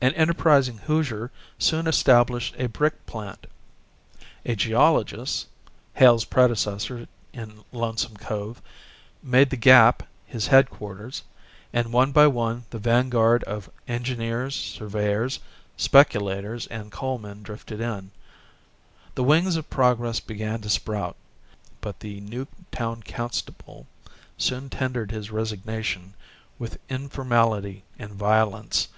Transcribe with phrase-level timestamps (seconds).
[0.00, 3.46] An enterprising Hoosier soon established a brick plant.
[4.46, 5.46] A geologist
[5.92, 8.62] Hale's predecessor in Lonesome Cove
[9.22, 11.22] made the Gap his headquarters,
[11.70, 15.38] and one by one the vanguard of engineers, surveyors,
[15.76, 18.10] speculators and coalmen drifted in.
[19.16, 21.14] The wings of progress began to sprout,
[21.82, 23.86] but the new town constable
[24.38, 26.14] soon tendered his resignation
[26.58, 28.88] with informality and violence.